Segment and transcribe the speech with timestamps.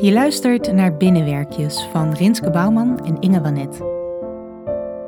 [0.00, 3.82] Je luistert naar Binnenwerkjes van Rinske Bouwman en Inge Wanet.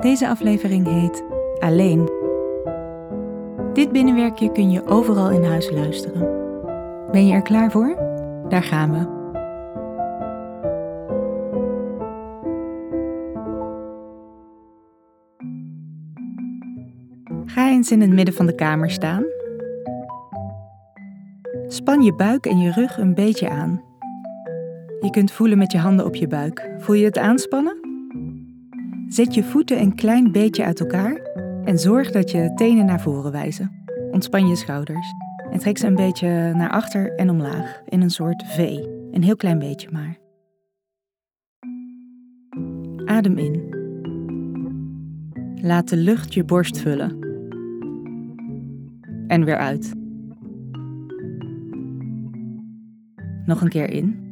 [0.00, 1.24] Deze aflevering heet
[1.58, 2.10] Alleen.
[3.72, 6.28] Dit binnenwerkje kun je overal in huis luisteren.
[7.10, 7.96] Ben je er klaar voor?
[8.48, 9.22] Daar gaan we.
[17.46, 19.24] Ga eens in het midden van de kamer staan.
[21.66, 23.93] Span je buik en je rug een beetje aan.
[25.04, 26.70] Je kunt voelen met je handen op je buik.
[26.78, 27.76] Voel je het aanspannen?
[29.08, 31.14] Zet je voeten een klein beetje uit elkaar
[31.64, 33.84] en zorg dat je tenen naar voren wijzen.
[34.10, 35.12] Ontspan je schouders
[35.50, 38.58] en trek ze een beetje naar achter en omlaag in een soort V.
[39.10, 40.18] Een heel klein beetje maar.
[43.04, 43.74] Adem in.
[45.62, 47.18] Laat de lucht je borst vullen.
[49.26, 49.94] En weer uit.
[53.44, 54.23] Nog een keer in.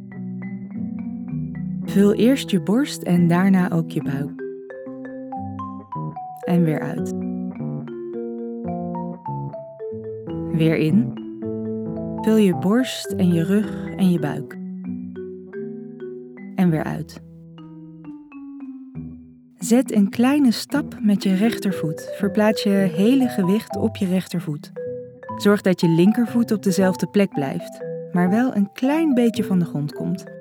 [1.92, 4.30] Vul eerst je borst en daarna ook je buik.
[6.44, 7.14] En weer uit.
[10.56, 11.12] Weer in.
[12.20, 14.58] Vul je borst en je rug en je buik.
[16.54, 17.22] En weer uit.
[19.54, 22.12] Zet een kleine stap met je rechtervoet.
[22.16, 24.72] Verplaats je hele gewicht op je rechtervoet.
[25.36, 27.80] Zorg dat je linkervoet op dezelfde plek blijft,
[28.12, 30.40] maar wel een klein beetje van de grond komt.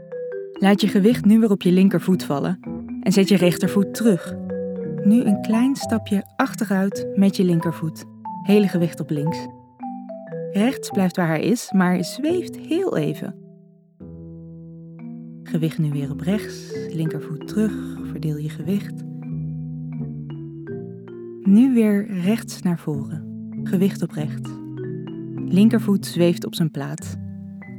[0.62, 2.60] Laat je gewicht nu weer op je linkervoet vallen
[3.02, 4.36] en zet je rechtervoet terug.
[5.04, 8.06] Nu een klein stapje achteruit met je linkervoet.
[8.44, 9.48] Hele gewicht op links.
[10.52, 13.36] Rechts blijft waar hij is, maar zweeft heel even.
[15.44, 19.04] Gewicht nu weer op rechts, linkervoet terug, verdeel je gewicht.
[21.42, 24.50] Nu weer rechts naar voren, gewicht op rechts.
[25.36, 27.16] Linkervoet zweeft op zijn plaats